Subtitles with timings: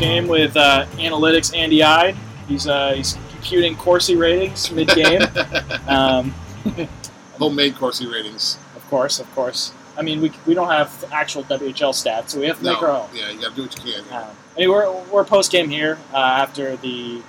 [0.00, 2.16] game with uh, analytics Andy Eide.
[2.48, 5.22] He's uh, he's computing Corsi ratings mid game.
[5.86, 6.34] um,
[7.38, 8.58] Homemade Corsi ratings.
[8.76, 9.72] of course, of course.
[9.96, 12.82] I mean, we, we don't have actual WHL stats, so we have to No, make
[12.82, 13.08] our own.
[13.14, 14.04] yeah, you got to do what you can.
[14.12, 17.20] Um, anyway, we're, we're post game here uh, after the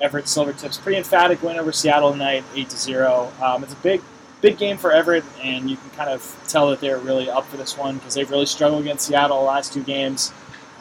[0.00, 3.32] Everett Silvertips pretty emphatic win over Seattle tonight, eight to zero.
[3.42, 4.00] Um, it's a big
[4.40, 7.56] big game for Everett, and you can kind of tell that they're really up for
[7.56, 10.32] this one because they've really struggled against Seattle the last two games,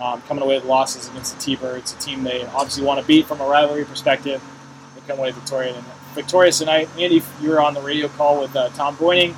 [0.01, 3.25] um, coming away with losses against the T-Birds, a team they obviously want to beat
[3.25, 4.41] from a rivalry perspective.
[4.95, 5.77] They come away victorious,
[6.13, 6.89] victorious tonight.
[6.97, 9.35] Andy, you were on the radio call with uh, Tom Boyning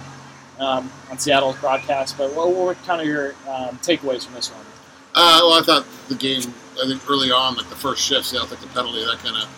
[0.60, 4.66] um, on Seattle's broadcast, but what were kind of your um, takeaways from this one?
[5.16, 6.42] Uh, well, I thought the game,
[6.82, 9.04] I think early on, like the first shift, Seattle took the penalty.
[9.04, 9.50] That kind of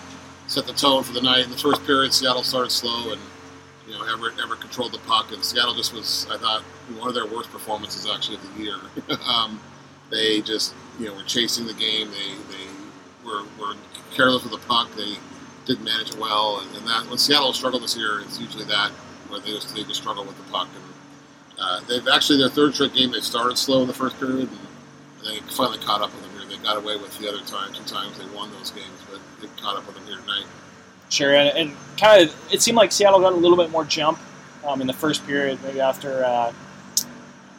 [0.47, 1.45] set the tone for the night.
[1.45, 3.21] In the first period, Seattle started slow, and
[3.88, 6.61] you know Everett never controlled the puck, and Seattle just was, I thought,
[6.97, 8.75] one of their worst performances actually of the year.
[9.25, 9.59] um,
[10.09, 12.09] they just, you know, were chasing the game.
[12.11, 12.67] They they
[13.25, 13.75] were, were
[14.13, 14.89] careless with the puck.
[14.95, 15.16] They
[15.66, 18.91] didn't manage it well, and, and that when Seattle struggled this year, it's usually that
[19.30, 20.69] where they just they just struggle with the puck.
[20.75, 23.11] And uh, they've actually their third straight game.
[23.11, 26.58] They started slow in the first period, and they finally caught up with them here.
[26.58, 29.47] They got away with the other time, two times they won those games, but they
[29.61, 30.45] caught up with them here tonight.
[31.09, 34.19] Sure, and, and kind of it seemed like Seattle got a little bit more jump
[34.65, 36.53] um, in the first period, maybe after uh,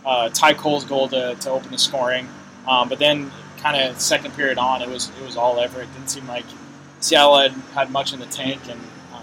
[0.07, 2.29] uh, Ty Cole's goal to, to open the scoring.
[2.67, 5.89] Um, but then, kind of second period on, it was it was all Everett.
[5.89, 6.45] It didn't seem like
[7.01, 8.81] Seattle had, had much in the tank, and
[9.13, 9.23] um,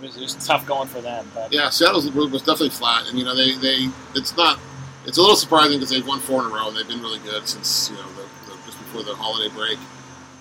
[0.00, 1.30] it, was, it was tough going for them.
[1.34, 4.58] But Yeah, Seattle's was definitely flat, and you know they, they it's not
[5.06, 7.18] it's a little surprising because they've won four in a row and they've been really
[7.20, 9.78] good since you know the, the, just before the holiday break.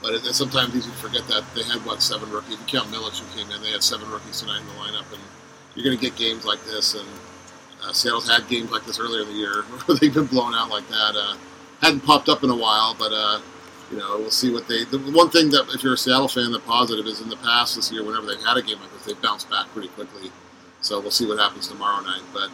[0.02, 2.58] But it, sometimes easy to forget that they had what seven rookies.
[2.59, 5.22] You count who came in, they had seven rookies tonight in the lineup, and
[5.75, 6.94] you're going to get games like this.
[6.94, 7.08] And
[7.84, 10.69] uh, Seattle's had games like this earlier in the year where they've been blown out
[10.69, 11.16] like that.
[11.16, 11.35] Uh,
[11.83, 13.41] hadn't popped up in a while, but uh,
[13.91, 14.85] you know we'll see what they.
[14.85, 17.75] The one thing that if you're a Seattle fan, the positive is in the past
[17.75, 20.31] this year, whenever they've had a game like this, they've bounced back pretty quickly.
[20.81, 22.23] So we'll see what happens tomorrow night.
[22.33, 22.49] But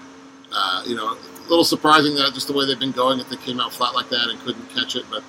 [0.51, 3.38] uh, you know, a little surprising that just the way they've been going, if they
[3.38, 5.06] came out flat like that and couldn't catch it.
[5.09, 5.23] But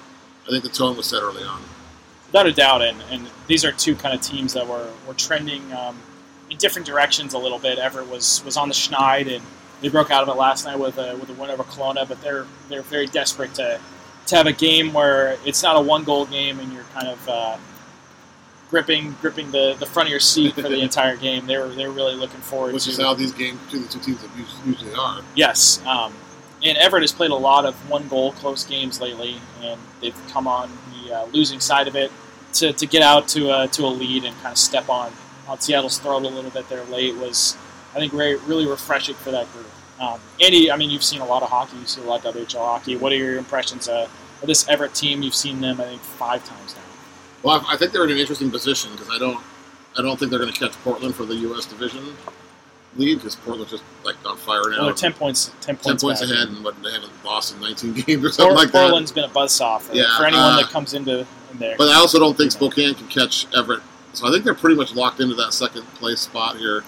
[0.46, 1.60] I think the tone was set early on.
[2.26, 5.72] without a doubt, and, and these are two kind of teams that were, were trending
[5.72, 5.98] um,
[6.50, 7.78] in different directions a little bit.
[7.78, 9.44] Everett was, was on the schneid, and
[9.80, 12.20] they broke out of it last night with a, with a win over Kelowna, but
[12.20, 13.80] they're they're very desperate to,
[14.26, 17.28] to have a game where it's not a one goal game and you're kind of
[17.28, 17.56] uh,
[18.68, 21.46] gripping gripping the, the front of your seat for the entire game.
[21.46, 24.00] They were they're really looking forward Which to is how these games between the two
[24.00, 24.20] teams
[24.64, 25.22] usually are.
[25.34, 26.12] Yes, um,
[26.62, 30.47] and Everett has played a lot of one goal close games lately, and they've come
[30.47, 30.70] on
[31.02, 32.12] the uh, losing side of it
[32.54, 35.12] to, to get out to a, to a lead and kind of step on
[35.48, 37.56] on Seattle's throat a little bit there late was
[37.94, 39.66] I think very, really refreshing for that group.
[40.00, 42.34] Um, Andy, I mean you've seen a lot of hockey, you've seen a lot of
[42.34, 42.96] WHL hockey.
[42.96, 44.08] What are your impressions uh,
[44.40, 45.22] of this Everett team?
[45.22, 46.82] You've seen them I think five times now.
[47.42, 49.38] Well, I I think they're in an interesting position because I don't,
[49.98, 51.66] I don't think they're going to catch Portland for the U.S.
[51.66, 52.16] division
[52.96, 54.76] lead because Portland's just like on fire now.
[54.78, 56.30] Well, they're ten points ten Ten points, points back.
[56.30, 58.80] ahead, and what they haven't lost in 19 games or something like that.
[58.82, 61.20] Portland's been a buzzsaw for, Yeah, for anyone uh, that comes into
[61.52, 61.76] in there.
[61.78, 63.82] But I also don't think Spokane can catch Everett.
[64.12, 66.82] So I think they're pretty much locked into that second place spot here.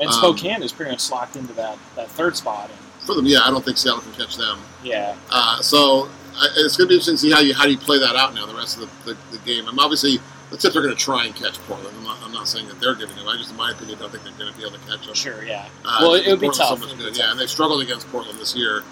[0.00, 2.70] And Um, Spokane is pretty much locked into that, that third spot.
[2.70, 4.58] And, For them, yeah, I don't think Seattle can catch them.
[4.82, 7.72] yeah, Uh, so I, it's going to be interesting to see how you how do
[7.72, 9.66] you play that out now the rest of the, the, the game.
[9.68, 10.20] I'm obviously
[10.50, 11.94] the Tips are going to try and catch Portland.
[11.98, 13.28] I'm not, I'm not saying that they're giving them.
[13.28, 15.14] I just, in my opinion, don't think they're going to be able to catch them.
[15.14, 15.66] sure, yeah.
[15.84, 16.78] Uh, well, it, would be tough.
[16.80, 17.12] So much good.
[17.12, 17.30] be Yeah, tough.
[17.32, 18.82] and they've struggled against Portland this year.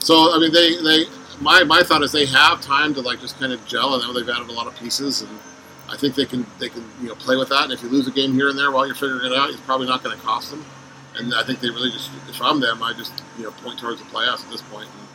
[0.00, 1.04] So I mean, they they
[1.40, 3.94] my my thought is they have time to like just kind of gel.
[3.94, 5.30] and know they've added a lot of pieces, and
[5.88, 7.64] I think they can they can you know play with that.
[7.64, 9.60] And if you lose a game here and there while you're figuring it out, it's
[9.60, 10.64] probably not going to cost them.
[11.16, 14.00] And I think they really just if I'm them, I just you know point towards
[14.00, 15.08] the playoffs at this point, and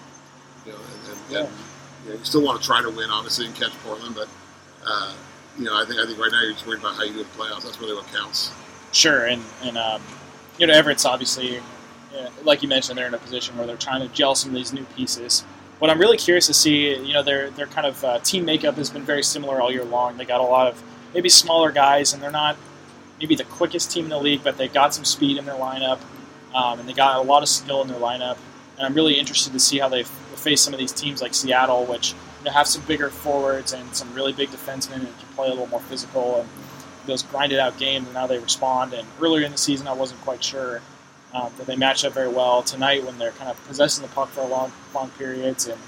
[0.65, 1.39] you know, and, and, Yeah.
[1.39, 1.49] and
[2.05, 4.27] you, know, you still want to try to win, obviously, and catch Portland, but.
[4.83, 5.13] Uh,
[5.57, 7.19] you know, I think I think right now you're just worried about how you do
[7.19, 7.63] in the playoffs.
[7.63, 8.51] That's really what counts.
[8.93, 10.01] Sure, and and um,
[10.57, 11.59] you know Everett's obviously,
[12.13, 14.55] yeah, like you mentioned, they're in a position where they're trying to gel some of
[14.55, 15.43] these new pieces.
[15.81, 18.75] What I'm really curious to see, you know, their their kind of uh, team makeup
[18.75, 20.15] has been very similar all year long.
[20.15, 22.55] They got a lot of maybe smaller guys, and they're not
[23.19, 25.97] maybe the quickest team in the league, but they've got some speed in their lineup,
[26.53, 28.37] um, and they got a lot of skill in their lineup.
[28.77, 31.85] And I'm really interested to see how they face some of these teams like Seattle,
[31.85, 35.47] which you know, have some bigger forwards and some really big defensemen and can play
[35.47, 36.49] a little more physical and
[37.07, 38.93] those grinded out games and how they respond.
[38.93, 40.79] And earlier in the season, I wasn't quite sure
[41.33, 42.63] um, that they match up very well.
[42.63, 45.79] Tonight, when they're kind of possessing the puck for long, long periods and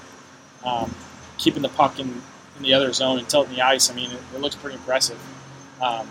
[0.64, 0.94] um,
[1.38, 2.22] keeping the puck in,
[2.56, 5.18] in the other zone and tilting the ice, I mean, it, it looks pretty impressive.
[5.80, 6.08] Um,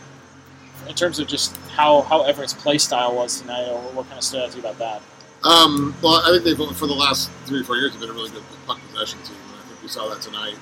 [0.87, 4.23] in terms of just how, how Everett's play style was tonight, or what kind of
[4.23, 5.01] stood out to you about that?
[5.43, 8.13] Um, well, I think they've for the last three or four years have been a
[8.13, 9.37] really good puck possession team.
[9.57, 10.55] I think we saw that tonight.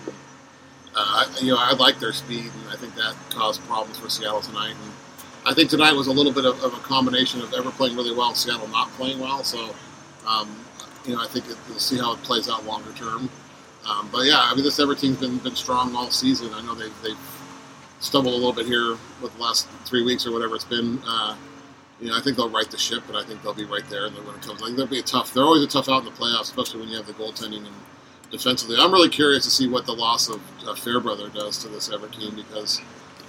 [0.96, 4.42] Uh, you know, I like their speed, and I think that caused problems for Seattle
[4.42, 4.76] tonight.
[4.84, 4.92] And
[5.46, 8.14] I think tonight was a little bit of, of a combination of ever playing really
[8.14, 9.44] well and Seattle not playing well.
[9.44, 9.74] So,
[10.28, 10.56] um,
[11.06, 13.30] you know, I think it, we'll see how it plays out longer term.
[13.88, 16.54] Um, but yeah, I mean, this Ever team's been been strong all season.
[16.54, 17.18] I know they've, they've
[18.00, 21.02] stumbled a little bit here with the last three weeks or whatever it's been.
[21.06, 21.36] Uh,
[22.00, 24.08] you know, I think they'll right the ship, but I think they'll be right there.
[24.08, 25.34] And when it comes, like, they'll be a tough.
[25.34, 27.76] They're always a tough out in the playoffs, especially when you have the goaltending and
[28.32, 28.78] defensively.
[28.80, 32.08] I'm really curious to see what the loss of uh, Fairbrother does to this Ever
[32.08, 32.82] team because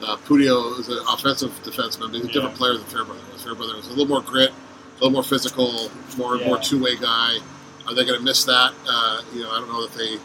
[0.04, 2.32] uh, Puutio is an offensive defenseman, but he's a Yeah.
[2.32, 3.43] different player than Fairbrother was.
[3.43, 7.38] Fairbrother was a little more grit, a little more physical, more more two way guy.
[7.87, 8.72] Are they going to miss that?
[8.88, 10.19] Uh, you know, I don't know that they.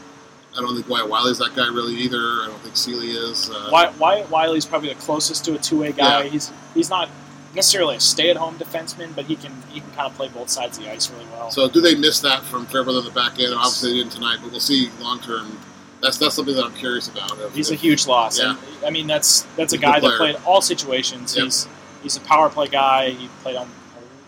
[0.57, 2.17] I don't think Wyatt Wylie's that guy really either.
[2.17, 3.49] I don't think Seeley is.
[3.49, 6.23] Uh, Wy- Wyatt Wylie's probably the closest to a two way guy.
[6.23, 6.29] Yeah.
[6.29, 7.09] He's he's not
[7.55, 10.49] necessarily a stay at home defenseman, but he can he can kind of play both
[10.49, 11.51] sides of the ice really well.
[11.51, 13.53] So do they miss that from Fairbrother on the back end?
[13.53, 15.59] Obviously they didn't tonight, but we'll see long term.
[16.01, 17.37] That's that's something that I'm curious about.
[17.39, 18.39] If- He's a huge loss.
[18.39, 18.51] Yeah.
[18.51, 21.35] And, I mean, that's that's a He's guy that played all situations.
[21.35, 21.45] Yep.
[21.45, 21.67] He's
[22.03, 23.09] he's a power play guy.
[23.11, 23.69] He played on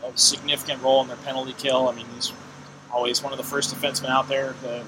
[0.03, 1.87] a, a significant role in their penalty kill.
[1.87, 2.33] I mean, he's
[2.91, 4.83] always one of the first defensemen out there to,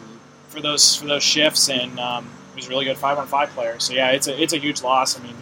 [0.48, 3.80] for those for those shifts, and um, he's a really good five on five player.
[3.80, 5.20] So yeah, it's a it's a huge loss.
[5.20, 5.36] I mean,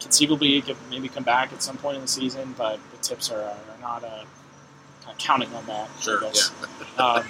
[0.00, 3.30] conceivably he could maybe come back at some point in the season, but the tips
[3.30, 4.24] are, are not uh,
[5.02, 5.88] kind of counting on that.
[6.00, 6.50] Sure, guess.
[6.98, 7.24] um,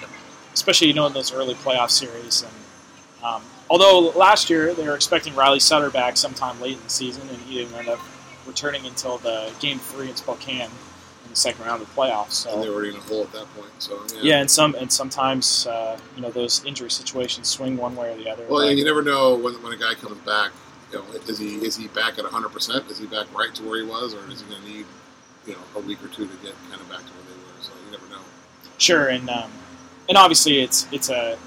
[0.53, 2.41] especially you know in those early playoff series.
[2.41, 2.51] And
[3.23, 7.27] um, although last year they were expecting Riley Sutter back sometime late in the season,
[7.29, 7.99] and he didn't end up
[8.45, 12.51] returning until the game three in Spokane in the second round of the playoffs.
[12.51, 13.71] and they were already in a hole at that point.
[13.79, 14.21] So yeah.
[14.21, 18.17] yeah, and some and sometimes uh, you know those injury situations swing one way or
[18.17, 18.45] the other.
[18.49, 20.51] Well, and you never know when, when a guy comes back.
[20.91, 22.49] You know, is he is he back at 100?
[22.49, 24.85] percent Is he back right to where he was, or is he going to need
[25.45, 27.61] you know a week or two to get kind of back to where they were?
[27.61, 28.21] So you never know.
[28.77, 29.51] Sure, and um,
[30.07, 31.37] and obviously it's it's a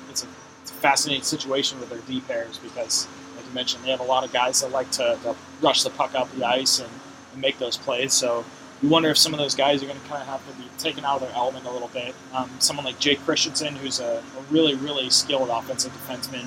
[0.80, 3.06] fascinating situation with their D pairs because,
[3.36, 5.90] like you mentioned, they have a lot of guys that like to, to rush the
[5.90, 6.90] puck up the ice and,
[7.32, 8.12] and make those plays.
[8.12, 8.44] So
[8.82, 10.68] you wonder if some of those guys are going to kind of have to be
[10.78, 12.14] taken out of their element a little bit.
[12.32, 16.46] Um, someone like Jake Christiansen, who's a, a really really skilled offensive defenseman,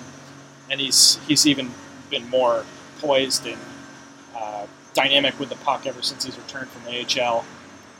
[0.70, 1.72] and he's he's even
[2.10, 2.66] been more
[3.00, 3.60] poised and
[4.36, 7.46] uh, dynamic with the puck ever since he's returned from the AHL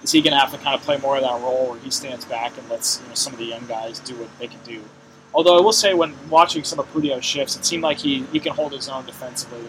[0.04, 1.90] is he going to have to kind of play more of that role where he
[1.90, 4.60] stands back and lets you know, some of the young guys do what they can
[4.66, 4.82] do?
[5.36, 8.40] Although I will say, when watching some of Puutio's shifts, it seemed like he, he
[8.40, 9.68] can hold his own defensively.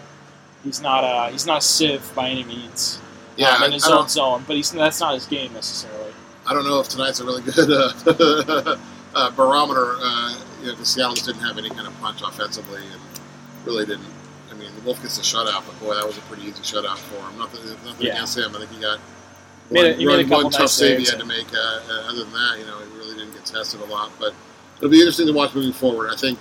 [0.63, 2.99] He's not a he's not a sieve by any means.
[3.37, 6.11] Yeah, um, in his I own zone, but he's that's not his game necessarily.
[6.47, 8.77] I don't know if tonight's a really good uh,
[9.15, 9.95] uh, barometer.
[9.99, 13.01] Uh, you know, Seattle didn't have any kind of punch offensively, and
[13.65, 14.05] really didn't.
[14.51, 16.97] I mean, the Wolf gets a shutout, but boy, that was a pretty easy shutout
[16.97, 17.37] for him.
[17.39, 18.13] Nothing, nothing Yeah.
[18.13, 18.55] against him.
[18.55, 18.99] I think he got
[19.71, 21.47] Made one, a- he made a one- tough nice save he had to make.
[21.53, 24.11] Uh, uh, other than that, you know, he really didn't get tested a lot.
[24.19, 24.33] But
[24.77, 26.09] it'll be interesting to watch moving forward.
[26.11, 26.37] I think,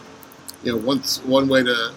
[0.62, 1.92] you know, once one way to,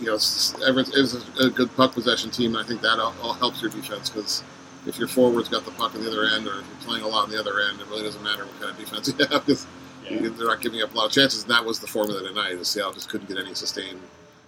[0.00, 2.56] you know, s- Everett is a, good puck possession team.
[2.56, 4.42] I think that all, all helps your defense because
[4.86, 7.08] if your forwards got the puck on the other end, or if you're playing a
[7.08, 9.46] lot on the other end, it really doesn't matter what kind of defense you have
[9.46, 9.66] because
[10.10, 10.18] Yeah.
[10.28, 11.42] they're not giving up a lot of chances.
[11.44, 12.52] And that was the formula tonight.
[12.52, 14.00] Is Seattle just couldn't get any sustained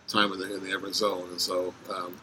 [0.09, 2.15] time in the in the Everett zone, and so, um,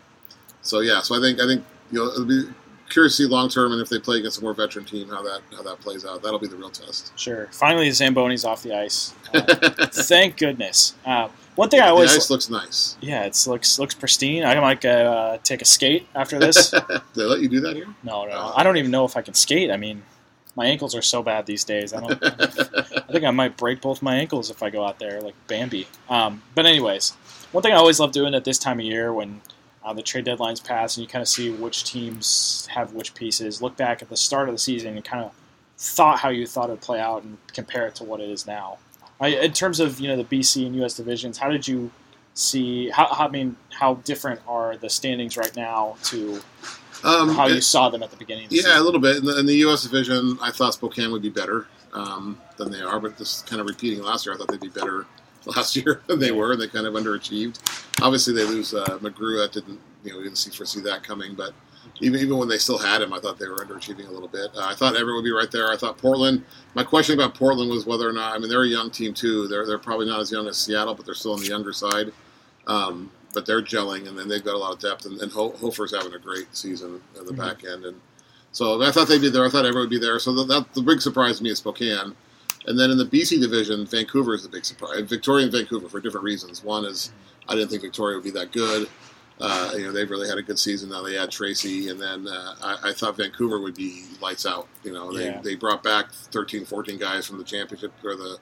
[0.61, 1.01] so yeah.
[1.01, 2.43] So I think I think you know it'll be
[2.91, 5.23] curious to see long term, and if they play against a more veteran team, how
[5.23, 6.21] that how that plays out.
[6.21, 7.17] That'll be the real test.
[7.17, 7.47] Sure.
[7.51, 9.13] Finally, the Zamboni's off the ice.
[9.33, 10.93] Uh, thank goodness.
[11.05, 12.97] Uh, one thing I the always ice looks nice.
[12.99, 14.43] yeah, it looks looks pristine.
[14.43, 16.71] I might uh, take a skate after this.
[17.15, 17.87] they let you do that here?
[18.03, 18.51] No, no.
[18.55, 19.71] I don't even know if I can skate.
[19.71, 20.03] I mean,
[20.55, 21.93] my ankles are so bad these days.
[21.93, 22.19] I don't.
[22.23, 25.87] I think I might break both my ankles if I go out there like Bambi.
[26.09, 27.11] Um, but anyways,
[27.51, 29.41] one thing I always love doing at this time of year when
[29.83, 33.61] uh, the trade deadlines pass and you kind of see which teams have which pieces.
[33.61, 35.33] Look back at the start of the season and kind of
[35.77, 38.45] thought how you thought it would play out and compare it to what it is
[38.45, 38.77] now.
[39.19, 41.91] I, in terms of you know the BC and US divisions, how did you
[42.33, 42.89] see?
[42.89, 46.41] How, how I mean, how different are the standings right now to
[47.03, 48.45] Um, how it- you saw them at the beginning?
[48.45, 48.77] Of the Yeah, season?
[48.77, 49.17] a little bit.
[49.17, 49.83] In the, in the U.S.
[49.83, 53.67] division, I thought Spokane would be better um, than they are, but just kind of
[53.67, 55.05] repeating last year, I thought they'd be better
[55.55, 56.53] last year than they were.
[56.53, 57.59] And they kind of underachieved.
[58.01, 59.41] Obviously, they lose uh, McGrew.
[59.41, 61.35] That didn't, you know, we didn't see foresee that coming.
[61.35, 61.53] But
[61.99, 64.51] even even when they still had him, I thought they were underachieving a little bit.
[64.55, 65.71] Uh, I thought Everett would be right there.
[65.71, 66.43] I thought Portland.
[66.75, 68.33] My question about Portland was whether or not.
[68.35, 69.47] I mean, they're a young team too.
[69.47, 72.11] They're they're probably not as young as Seattle, but they're still on the younger side.
[72.67, 75.05] Um, but they're gelling, and then they've got a lot of depth.
[75.05, 77.37] And, and Ho- Hofer's having a great season at the Mhm.
[77.37, 77.99] back end, and
[78.51, 79.45] so I thought they'd be there.
[79.45, 80.19] I thought everyone would be there.
[80.19, 82.13] So that, that the big surprise to me is Spokane.
[82.67, 85.01] And then in the BC division, Vancouver is the big surprise.
[85.01, 86.63] Victoria and Vancouver for different reasons.
[86.63, 87.11] One is
[87.47, 88.87] I didn't think Victoria would be that good.
[89.39, 90.89] Uh, you know, they've really had a good season.
[90.91, 94.67] Now they had Tracy, and then uh, I, I thought Vancouver would be lights out.
[94.83, 95.41] You know, they, Yeah.
[95.41, 98.37] they brought back 13, 14 guys from the championship or the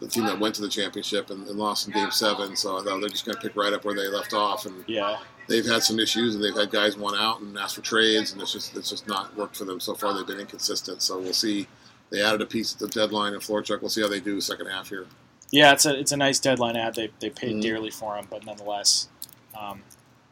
[0.00, 2.56] the team that went to the championship and, and lost in Game Seven.
[2.56, 4.66] So I thought they're just going to pick right up where they left off.
[4.66, 5.18] And Yeah.
[5.48, 8.42] they've had some issues, and they've had guys want out and ask for trades, and
[8.42, 10.12] it's just it's just not worked for them so far.
[10.12, 11.00] They've been inconsistent.
[11.02, 11.66] So we'll see.
[12.12, 13.80] They added a piece at the deadline in Florchuk.
[13.80, 15.06] We'll see how they do second half here.
[15.50, 16.94] Yeah, it's a it's a nice deadline ad.
[16.94, 17.62] They they paid Mhm.
[17.62, 19.08] dearly for him, but nonetheless,
[19.58, 19.82] um,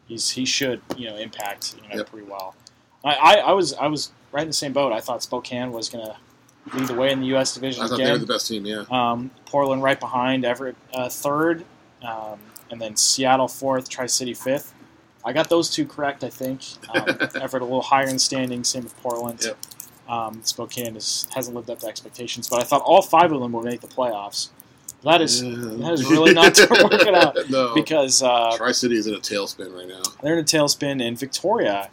[0.07, 2.09] he's he should you know impact you know Yep.
[2.11, 2.55] pretty well.
[3.03, 4.93] I, I, I was I was right in the same boat.
[4.93, 6.15] I thought Spokane was going to
[6.77, 7.53] lead the way in the U.S.
[7.55, 8.21] division I thought they were again.
[8.21, 8.63] the best team.
[8.65, 8.83] Yeah.
[8.91, 11.65] Um, Portland right behind, Everett uh, third,
[12.03, 14.73] um, and then Seattle fourth, Tri City fifth.
[15.25, 16.61] I got those two correct, I think.
[16.93, 17.05] Um,
[17.41, 19.39] Everett a little higher in standing, same with Portland.
[19.43, 19.57] Yep.
[20.11, 23.53] Um, Spokane is, hasn't lived up to expectations, but I thought all five of them
[23.53, 24.49] would make the playoffs.
[25.03, 27.73] That is that is really not working out no.
[27.73, 30.03] because uh, Tri City is in a tailspin right now.
[30.21, 31.89] they're in a tailspin, and Victoria,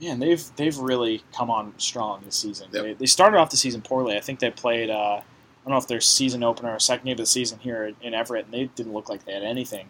[0.00, 2.68] man, they've they've really come on strong this season.
[2.70, 2.82] Yep.
[2.82, 4.16] They, they started off the season poorly.
[4.16, 4.90] I think they played.
[4.90, 5.22] Uh, I
[5.64, 8.44] don't know if their season opener or second game of the season here in Everett,
[8.44, 9.88] and they didn't look like they had anything.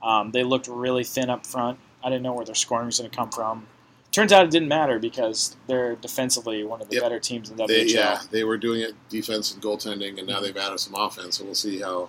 [0.00, 1.78] Um, they looked really thin up front.
[2.02, 3.66] I didn't know where their scoring was going to come from.
[4.18, 7.02] Turns out it didn't matter because they're defensively one of the Yep.
[7.04, 7.94] better teams in the They, WHL.
[7.94, 11.38] yeah, they were doing it defense and goaltending, and now they've added some offense.
[11.38, 12.08] So we'll see how.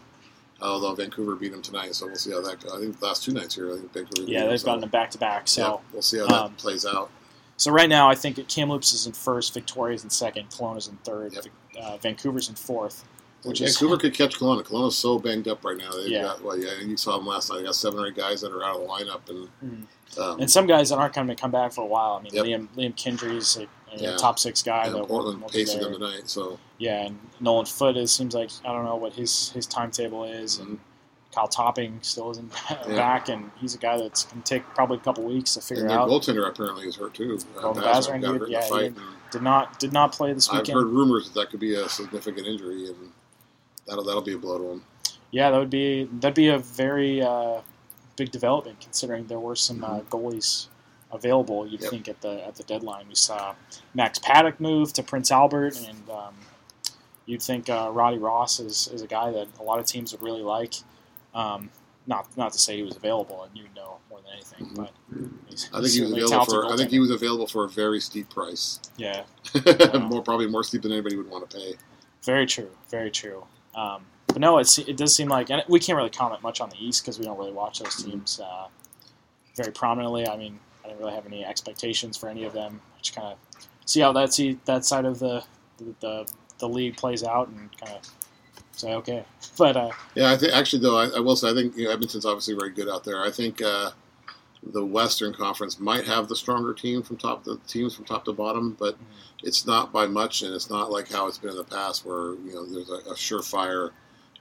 [0.59, 2.73] Although Vancouver beat them tonight, so we'll see how that goes.
[2.73, 4.27] I think the last two nights here, I think Vancouver.
[4.29, 5.47] Yeah, them, they've gotten them back to back.
[5.47, 5.61] So.
[5.61, 7.11] yeah, we'll see how that um, plays out.
[7.57, 11.33] So right now, I think Kamloops is in first, Victoria's in second, Kelowna's in third,
[11.33, 11.45] Yep.
[11.79, 13.05] uh, Vancouver's in fourth.
[13.43, 14.63] Which is Vancouver could catch Kelowna.
[14.63, 15.91] Kelowna's so banged up right now.
[15.91, 16.21] They've Yeah.
[16.23, 17.59] got well, yeah, you saw them last night.
[17.59, 20.19] They got seven or eight guys that are out of the lineup, and Mhm.
[20.21, 22.15] um, and some guys that aren't going to come back for a while.
[22.19, 22.45] I mean, Yep.
[22.45, 24.17] Liam Liam Kindree's a, a Yeah.
[24.17, 24.87] top six guy.
[24.87, 26.29] and Portland pacing them tonight.
[26.29, 30.25] So Yeah, and Nolan Foote is seems like I don't know what his his timetable
[30.25, 30.79] is, and
[31.33, 32.51] Kyle Topping still isn't
[32.87, 35.83] back, and he's a guy that's going to take probably a couple weeks to figure
[35.83, 36.09] and their out.
[36.09, 37.39] goaltender apparently is hurt too.
[37.57, 40.69] Uh, Golden Basran Basran, got hurt yeah, didn't- and Did not play this weekend.
[40.69, 43.11] I've heard rumors that that could be a significant injury, and
[43.89, 44.83] that'll that'll be a blow to him.
[45.31, 47.61] Yeah, that would be that'd be a very uh,
[48.15, 50.67] big development considering there were some uh, goalies
[51.11, 51.67] available.
[51.67, 51.83] You'd Mm-hmm.
[51.83, 51.91] Yep.
[51.91, 53.55] think at the at the deadline we saw
[53.93, 56.35] Max Paddock move to Prince Albert, and um,
[57.25, 60.21] you'd think uh, Roddy Ross is, is a guy that a lot of teams would
[60.23, 60.75] really like.
[61.35, 61.69] Um,
[62.07, 64.75] not not to say he was available, and you know more than anything, Mhm.
[64.75, 64.91] but
[65.47, 66.73] he's, I think he was he's certainly a available for.
[66.73, 68.79] I think he was available for a very steep price.
[68.97, 69.23] yeah,
[70.09, 71.73] more probably more steep than anybody would want to pay.
[72.23, 72.69] Very true.
[72.89, 73.45] Very true.
[73.79, 76.69] Um, but no, it's, it does seem like, and we can't really comment much on
[76.69, 78.67] the East because we don't really watch those teams uh,
[79.55, 80.27] very prominently.
[80.27, 82.81] I mean, I didn't really have any expectations for any of them.
[83.01, 83.37] Just kind of
[83.85, 85.43] see how that see that side of the
[86.01, 88.01] the, the league plays out and kind of
[88.73, 89.23] say okay.
[89.57, 91.91] But uh, Yeah, I think actually though, I, I will say I think you know,
[91.91, 93.21] Edmonton's obviously very good out there.
[93.21, 93.91] I think uh,
[94.71, 98.33] the Western Conference might have the stronger team from top the teams from top to
[98.33, 98.97] bottom, but
[99.43, 102.33] it's not by much, and it's not like how it's been in the past where
[102.35, 103.91] you know there's a, a surefire.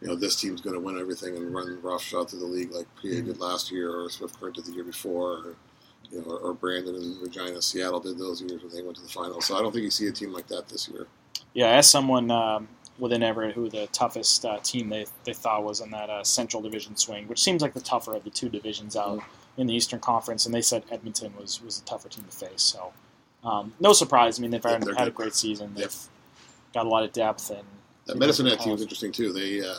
[0.01, 2.87] You know, this team's going to win everything and run roughshod through the league like
[2.97, 5.57] PA did last year, or Swift Current did the year before, or
[6.11, 9.03] you know, or, or Brandon and Regina, Seattle did those years when they went to
[9.03, 9.47] the finals.
[9.47, 11.07] So I don't think you see a team like that this year.
[11.55, 12.69] yeah, as someone um,
[12.99, 16.63] within Everett who the toughest uh, team they, they thought was in that uh, Central
[16.63, 19.23] Division swing, which seems like the tougher of the two divisions out
[19.59, 22.63] in the Eastern Conference, and they said Edmonton was was a tougher team to face.
[22.63, 22.93] So
[23.45, 24.39] um, no surprise.
[24.39, 25.73] I mean, they've Yeah, had, had a great season.
[25.75, 25.93] They've Yep.
[26.75, 27.65] got a lot of depth, and
[28.07, 28.83] That Medicine Hat different team's calls.
[28.83, 29.33] interesting too.
[29.33, 29.77] They uh,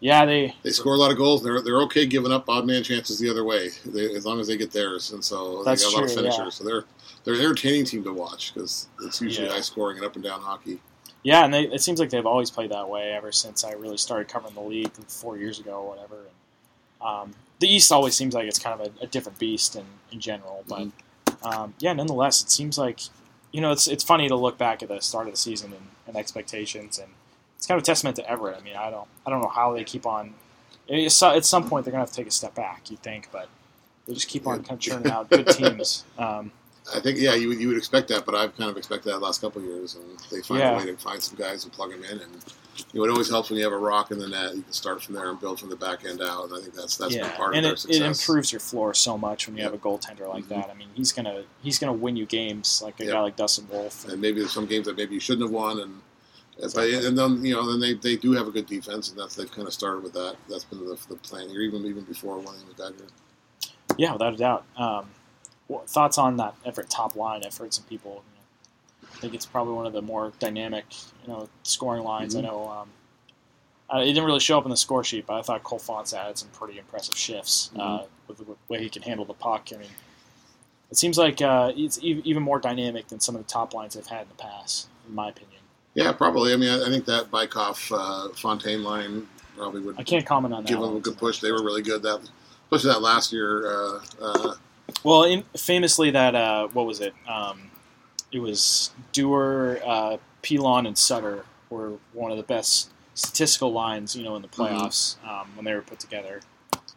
[0.00, 1.42] yeah, they They score a lot of goals.
[1.42, 4.46] They're they're okay giving up odd man chances the other way, they, as long as
[4.46, 5.12] they get theirs.
[5.12, 6.38] And so That's they got a lot of true, finishers.
[6.38, 6.50] yeah.
[6.50, 6.84] So they're
[7.24, 9.54] they're an entertaining team to watch because it's usually Yeah.
[9.54, 10.80] high scoring and up and down hockey.
[11.24, 13.96] yeah, and they, it seems like they've always played that way ever since I really
[13.96, 16.16] started covering the league four years ago or whatever.
[16.20, 19.84] And, um, the East always seems like it's kind of a, a different beast in,
[20.12, 21.46] in general, but Mm-hmm.
[21.46, 23.00] um, yeah, nonetheless, it seems like
[23.52, 25.86] you know it's it's funny to look back at the start of the season and,
[26.06, 27.08] and expectations, and
[27.58, 28.56] it's kind of a testament to Everett.
[28.58, 30.34] I mean, I don't I don't know how they keep on.
[30.88, 32.90] It's, at some point, they're gonna have to take a step back.
[32.90, 33.48] You think, but
[34.06, 36.04] they just keep on kind of churning out good teams.
[36.18, 36.52] Um,
[36.94, 39.18] I think yeah, you would you would expect that, but I've kind of expected that
[39.18, 40.74] the last couple of years, and they find Yeah.
[40.74, 42.20] a way to find some guys and plug them in.
[42.20, 42.44] And
[42.92, 44.54] you know, it always helps when you have a rock in the net.
[44.54, 46.44] You can start from there and build from the back end out.
[46.44, 48.00] And I think that's that's been yeah, part of and their it, success.
[48.00, 49.72] it improves your floor so much when you Yep.
[49.72, 50.48] have a goaltender like Mhm.
[50.48, 50.70] that.
[50.70, 53.12] I mean, he's gonna he's gonna win you games like a Yep.
[53.12, 54.06] guy like Dustin Wolf.
[54.08, 56.00] and maybe there's some games that maybe you shouldn't have won, and
[56.58, 56.94] Exactly.
[56.96, 59.34] but, and then you know then they, they do have a good defense, and that's
[59.34, 60.36] they've kind of started with that.
[60.48, 63.04] That's been the, the plan here, even even before winning the Dagger.
[63.98, 64.64] Yeah, without a doubt.
[64.76, 65.06] Um,
[65.68, 67.42] what, thoughts on that Everett top line?
[67.44, 68.22] I've heard some people.
[69.16, 70.84] I think it's probably one of the more dynamic,
[71.22, 72.34] you know, scoring lines.
[72.34, 72.38] Mhm.
[72.38, 72.86] I know
[73.90, 75.78] uh, uh, it didn't really show up in the score sheet, but I thought Cole
[75.78, 78.06] Fonstad had some pretty impressive shifts uh, Mhm.
[78.28, 79.68] with the way he can handle the puck.
[79.74, 79.88] I mean,
[80.90, 83.94] it seems like uh, it's e- even more dynamic than some of the top lines
[83.94, 85.60] they've had in the past, in my opinion.
[85.94, 86.52] Yeah, probably.
[86.52, 87.90] I mean, I, I think that Bajkov
[88.30, 90.68] uh, Fontaine line probably would I can't comment on that.
[90.68, 91.40] give them a good push.
[91.40, 92.20] They were really good that,
[92.70, 93.66] especially that last year.
[93.66, 94.54] Uh, uh,
[95.04, 97.14] Well, in, famously, that uh, what was it?
[97.26, 97.70] Um,
[98.36, 104.22] it was Dewar, uh, Pelon, and Sutter were one of the best statistical lines, you
[104.22, 104.62] know, in the Mm-hmm.
[104.62, 106.40] playoffs um, when they were put together.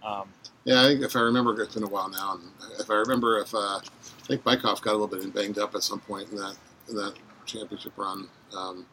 [0.03, 0.29] Um,
[0.65, 2.33] yeah, I think if I remember, it's been a while now.
[2.33, 2.43] And
[2.79, 3.81] if I remember, if uh, I
[4.27, 6.55] think Bajkov got a little bit banged up at some point in that
[6.89, 7.13] in that
[7.45, 8.27] championship run.
[8.55, 8.85] Um,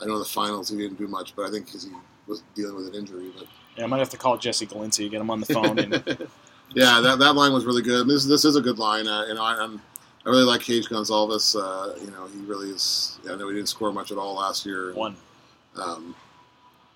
[0.00, 1.90] I know in the finals he didn't do much, but I think because he
[2.26, 3.30] was dealing with an injury.
[3.36, 3.46] But
[3.76, 5.78] yeah, I might have to call Jesse Galinci, get him on the phone.
[5.78, 5.92] And,
[6.74, 8.08] yeah, that, that line was really good.
[8.08, 9.06] This this is a good line.
[9.06, 9.80] Uh, you know, I, I'm,
[10.24, 11.56] I really like Gage Goncalves.
[11.56, 13.18] Uh, you know, he really is.
[13.24, 14.92] I know he didn't score much at all last year.
[14.94, 15.16] one.
[15.76, 16.14] Um,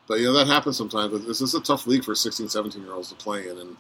[0.07, 1.13] but you know that happens sometimes.
[1.13, 3.77] But This is a tough league for 16, 17 year olds to play in, and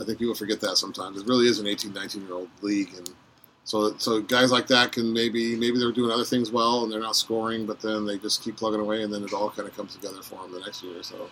[0.00, 1.20] I think people forget that sometimes.
[1.22, 3.08] It really is an 18, 19 year old league, and
[3.64, 7.00] so so guys like that can maybe maybe they're doing other things well and they're
[7.00, 9.74] not scoring, but then they just keep plugging away, and then it all kind of
[9.74, 11.02] comes together for them the next year.
[11.02, 11.28] So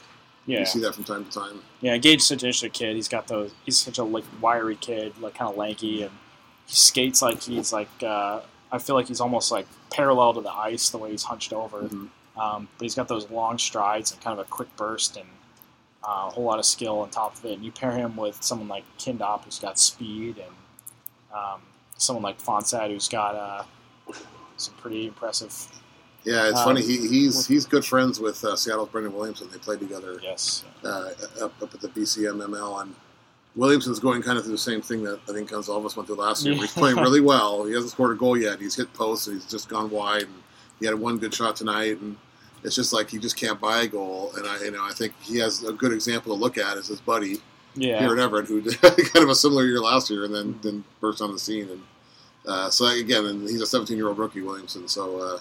[0.47, 1.61] Yeah, you see that from time to time.
[1.82, 1.99] yeah.
[1.99, 2.97] Gage's such an interesting kid.
[2.97, 3.52] He's got those.
[3.66, 6.12] He's such a like wiry kid, like kind of lanky, and
[6.73, 7.91] he skates like he's like.
[8.02, 8.41] Uh,
[8.75, 11.83] I feel like he's almost like parallel to the ice the way he's hunched over.
[11.83, 12.09] Mhm.
[12.38, 15.29] Um, but he's got those long strides and kind of a quick burst and
[16.02, 17.52] uh, a whole lot of skill on top of it.
[17.57, 20.55] And you pair him with someone like Kindopp, who's got speed, and
[21.38, 21.61] um,
[21.99, 23.64] someone like Fonstad, who's got uh,
[24.57, 25.52] some pretty impressive.
[26.25, 26.83] Yeah, it's Um, funny.
[26.83, 29.49] He, he's he's good friends with uh, Seattle's Brendan Williamson.
[29.52, 30.64] They played together Yes.
[30.83, 31.11] uh,
[31.43, 32.95] up, up at the BCMML, and
[33.54, 36.44] Williamson's going kind of through the same thing that I think Goncalves went through last
[36.44, 36.54] year.
[36.54, 37.64] where He's playing really well.
[37.64, 38.61] He hasn't scored a goal yet.
[38.61, 40.23] He's hit posts and he's just gone wide.
[40.23, 40.42] And
[40.80, 42.16] he had one good shot tonight, and
[42.64, 44.32] it's just like he just can't buy a goal.
[44.37, 46.88] And I, you know, I think he has a good example to look at as
[46.88, 47.37] his buddy
[47.75, 48.00] Yeah.
[48.00, 50.85] here at Everett, who did kind of a similar year last year, and then then
[51.00, 51.68] burst on the scene.
[51.68, 51.82] And
[52.47, 54.88] uh, so again, and he's a 17 year old rookie, Williamson.
[54.88, 55.18] So.
[55.18, 55.38] Uh,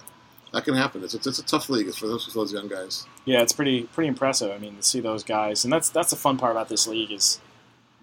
[0.53, 1.01] that can happen.
[1.01, 1.87] It's, it's, it's a tough league.
[1.87, 3.07] It's for those, for those young guys.
[3.23, 4.51] Yeah, it's pretty pretty impressive.
[4.51, 7.09] I mean, to see those guys, and that's that's the fun part about this league
[7.13, 7.39] is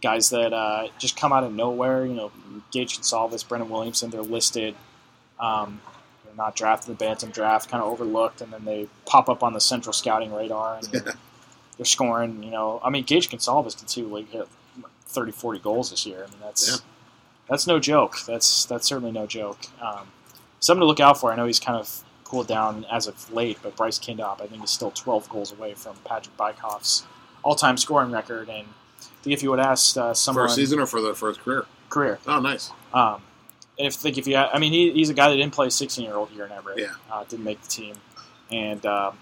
[0.03, 2.05] guys that uh, just come out of nowhere.
[2.07, 2.33] You know,
[2.71, 4.75] Gage Goncalves, Brendan Williamson, they're listed.
[5.41, 5.81] Um,
[6.25, 9.43] they're not drafted in the Bantam draft, kind of overlooked, and then they pop up
[9.43, 11.15] on the central scouting radar, and they're,
[11.77, 12.43] they're scoring.
[12.43, 14.49] You know, I mean, Gage Goncalves can too like hit
[15.07, 16.25] 30, 40 goals this year.
[16.27, 16.77] I mean, that's Yeah.
[17.49, 18.17] that's no joke.
[18.27, 19.59] That's that's certainly no joke.
[19.81, 20.09] Um,
[20.61, 21.33] something to look out for.
[21.33, 24.63] I know he's kind of cooled down as of late, but Bryce Kindopp, I think,
[24.63, 27.05] is still 12 goals away from Patrick Bajkov's
[27.43, 28.51] all-time scoring record.
[28.51, 28.67] And
[29.01, 31.41] I think if you would ask uh, For someone a season or for the first
[31.41, 31.67] career?
[31.91, 32.71] career, Oh, nice.
[32.93, 33.23] um,
[33.79, 36.31] if think if you, I mean, he, he's a guy that didn't play a 16-year-old
[36.33, 36.93] year in Everett, Yeah.
[37.11, 37.95] uh, didn't make the team,
[38.51, 39.17] and um,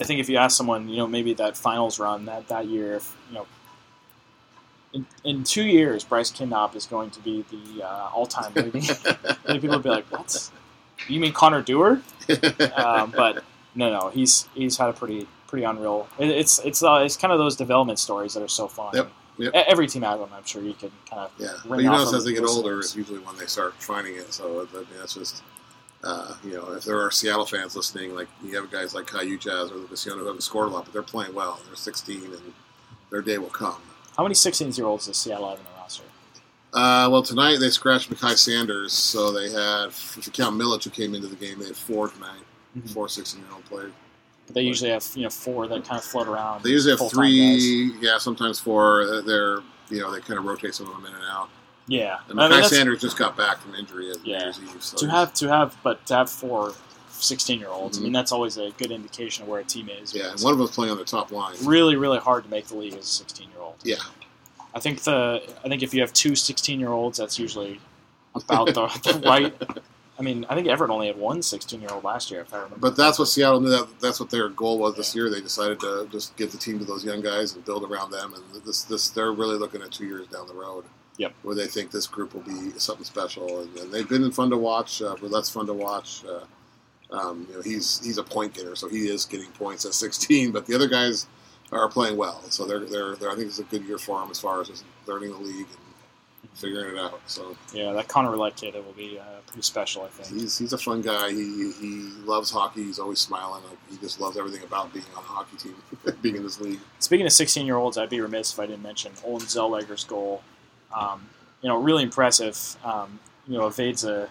[0.00, 2.94] I think if you ask someone, you know, maybe that finals run that that year,
[2.94, 3.46] if you know.
[4.92, 8.82] In, in two years, Bryce Kindopp is going to be the uh, all-time leading.
[9.48, 10.50] People would be like, "What?
[11.08, 12.00] You mean Connor Dewar?"
[12.76, 13.42] um, but
[13.74, 16.08] no, no, he's he's had a pretty pretty unreal.
[16.18, 18.90] It, it's it's uh, it's kind of those development stories that are so fun.
[18.94, 19.52] Yep, yep.
[19.54, 20.28] Every team has them.
[20.34, 22.96] I'm sure you can kind of Yeah, but you notice as they get older, it's
[22.96, 24.32] usually when they start finding it.
[24.32, 25.44] So I mean, that's just
[26.02, 29.36] uh, you know, if there are Seattle fans listening, like you have guys like Kai
[29.36, 31.60] Jazz or Lucas Young who haven't scored a lot, but they're playing well.
[31.68, 32.52] They're 16, and
[33.10, 33.80] their day will come.
[34.16, 36.02] How many 16 year olds does Seattle have in the roster?
[36.72, 40.90] Uh, well, tonight they scratched Mackay Sanders, so they had, if you count Milic who
[40.90, 42.42] came into the game, they had four tonight,
[42.76, 42.90] Mhm.
[42.90, 43.92] four 16 year old players.
[44.46, 46.62] But they usually have you know four that kind of float around.
[46.62, 47.30] They usually have full-time guys.
[47.64, 49.02] three, yeah, sometimes four.
[49.02, 49.58] Uh, They're,
[49.90, 51.48] you know, they kind of rotate some of them in and out.
[51.86, 54.38] Yeah, And I mean, Mackay Sanders just got back from injury at Yeah.
[54.38, 54.82] New Year's Eve.
[54.82, 56.72] So to have to have, but to have four
[57.10, 57.96] 16 year olds.
[57.96, 58.04] I Mhm.
[58.04, 60.14] mean, that's always a good indication of where a team is.
[60.14, 61.54] yeah, and one of them's playing on the top line.
[61.62, 63.76] really, really hard to make the league as a 16 year old.
[63.82, 63.96] Yeah,
[64.74, 67.80] I think the I think if you have two 16 year olds, that's usually
[68.34, 69.54] about the, the right.
[70.18, 72.58] I mean, I think Everett only had one 16 year old last year, if I
[72.58, 72.78] remember.
[72.78, 73.70] But that's what Seattle knew.
[73.70, 75.28] That that's what their goal was this year.
[75.28, 78.34] They decided to just give the team to those young guys and build around them.
[78.34, 80.84] And this this they're really looking at two years down the road.
[81.16, 81.32] Yep.
[81.42, 84.56] Where they think this group will be something special, and, and they've been fun to
[84.56, 85.00] watch.
[85.00, 86.24] Uh, Roulette's fun to watch.
[86.24, 86.44] Uh,
[87.14, 90.52] um, you know, he's he's a point getter, so he is getting points at 16.
[90.52, 91.26] But the other guys
[91.72, 94.30] are playing well, so they're they're, they're I think it's a good year for them
[94.30, 95.83] as far as just learning the league and
[96.54, 97.20] figuring it out.
[97.26, 100.40] So yeah, that Connor Roulette kid it will be uh, pretty special, I think.
[100.40, 101.30] He's he's a fun guy.
[101.30, 102.84] He he loves hockey.
[102.84, 103.62] He's always smiling.
[103.68, 105.74] Like, he just loves everything about being on a hockey team,
[106.22, 106.80] being in this league.
[107.00, 110.42] Speaking of 16 year olds, I'd be remiss if I didn't mention Olen Zellweger's goal.
[110.94, 111.28] Um,
[111.60, 112.76] you know, really impressive.
[112.84, 114.28] Um, you know, evades a,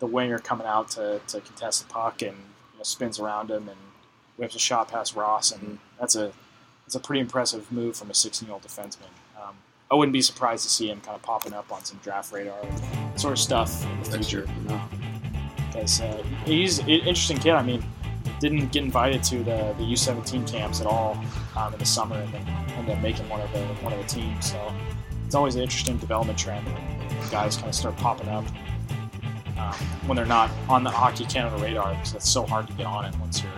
[0.00, 2.36] the winger coming out to, to contest the puck and
[2.72, 3.78] you know, spins around him and
[4.36, 6.32] whips a shot past Ross, and that's a
[6.84, 9.08] that's a pretty impressive move from a 16 year old defenseman.
[9.90, 12.58] I wouldn't be surprised to see him kind of popping up on some draft radar
[13.16, 14.48] sort of stuff in the future.
[15.68, 17.54] because uh, he's an interesting kid.
[17.54, 17.84] I mean,
[18.40, 21.22] didn't get invited to the, the U17 camps at all
[21.56, 24.06] um, in the summer, and then ended up making one of the one of the
[24.06, 24.52] teams.
[24.52, 24.72] So
[25.26, 28.44] it's always an interesting development trend when guys kind of start popping up
[29.58, 29.74] um,
[30.06, 33.04] when they're not on the Hockey Canada radar because it's so hard to get on
[33.04, 33.52] it once you're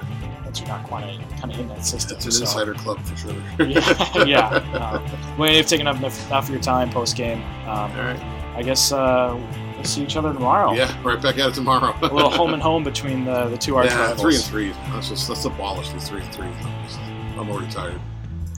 [0.47, 2.17] once you're not quite kind of in that system.
[2.17, 3.35] It's an So, insider club for sure.
[3.67, 4.47] yeah, yeah.
[4.73, 7.43] Uh, well, you've taken up enough, enough of your time post game.
[7.69, 8.21] Um, All right.
[8.55, 9.39] I guess uh,
[9.75, 10.73] we'll see each other tomorrow.
[10.73, 11.95] Yeah, right back at it tomorrow.
[12.01, 14.21] A little home and home between the, the two arch yeah, rivals.
[14.23, 14.93] three and three.
[14.95, 16.47] Let's just let's abolish these three and three.
[16.47, 18.01] I'm already tired.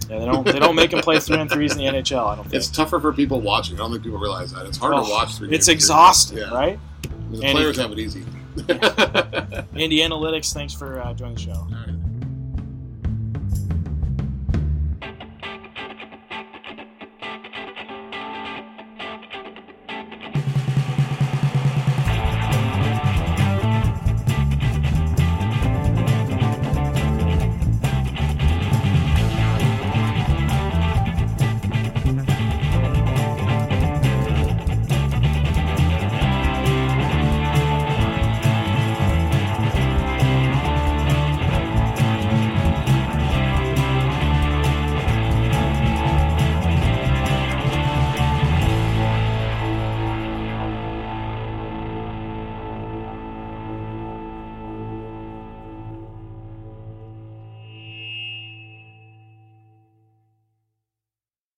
[0.09, 2.24] Yeah, they don't they don't make them play three and threes in the NHL.
[2.27, 2.55] I don't think.
[2.55, 3.74] It's tougher for people watching.
[3.77, 4.66] I don't think people realize that.
[4.66, 5.51] It's hard Oh, to watch three.
[5.51, 6.55] It's exhausting, Yeah.
[6.55, 6.79] right?
[7.33, 8.24] The And players it- have it easy.
[8.68, 11.66] Andy Analytics, thanks for uh, joining the show.